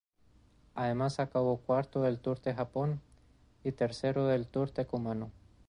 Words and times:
Además 0.73 1.19
acabó 1.19 1.57
cuarto 1.57 2.01
del 2.01 2.17
Tour 2.17 2.41
de 2.41 2.55
Japón 2.55 3.01
y 3.63 3.71
tercero 3.71 4.25
del 4.25 4.47
Tour 4.47 4.73
de 4.73 4.87
Kumano. 4.87 5.29